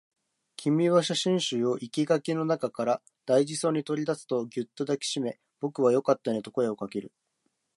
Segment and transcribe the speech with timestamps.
[0.55, 7.11] 君は写真集を生垣の中から大事そうに取り出すと、ぎゅっと抱きしめ、僕はよかったねと声をかける